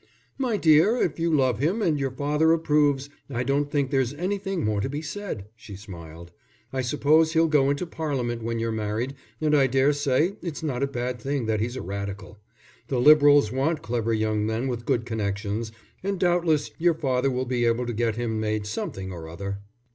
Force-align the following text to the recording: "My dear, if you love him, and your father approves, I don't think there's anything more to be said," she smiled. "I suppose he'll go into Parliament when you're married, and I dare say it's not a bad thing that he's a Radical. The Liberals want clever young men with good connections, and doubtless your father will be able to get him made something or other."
"My 0.39 0.57
dear, 0.57 0.97
if 0.97 1.19
you 1.19 1.31
love 1.31 1.59
him, 1.59 1.83
and 1.83 1.99
your 1.99 2.09
father 2.09 2.51
approves, 2.53 3.07
I 3.29 3.43
don't 3.43 3.69
think 3.69 3.91
there's 3.91 4.15
anything 4.15 4.65
more 4.65 4.81
to 4.81 4.89
be 4.89 5.03
said," 5.03 5.45
she 5.55 5.75
smiled. 5.75 6.31
"I 6.73 6.81
suppose 6.81 7.33
he'll 7.33 7.47
go 7.47 7.69
into 7.69 7.85
Parliament 7.85 8.41
when 8.41 8.57
you're 8.57 8.71
married, 8.71 9.13
and 9.39 9.55
I 9.55 9.67
dare 9.67 9.93
say 9.93 10.37
it's 10.41 10.63
not 10.63 10.81
a 10.81 10.87
bad 10.87 11.19
thing 11.21 11.45
that 11.45 11.59
he's 11.59 11.75
a 11.75 11.83
Radical. 11.83 12.39
The 12.87 12.97
Liberals 12.99 13.51
want 13.51 13.83
clever 13.83 14.11
young 14.11 14.43
men 14.47 14.67
with 14.67 14.85
good 14.87 15.05
connections, 15.05 15.71
and 16.01 16.19
doubtless 16.19 16.71
your 16.79 16.95
father 16.95 17.29
will 17.29 17.45
be 17.45 17.65
able 17.65 17.85
to 17.85 17.93
get 17.93 18.15
him 18.15 18.39
made 18.39 18.65
something 18.65 19.11
or 19.13 19.29
other." 19.29 19.59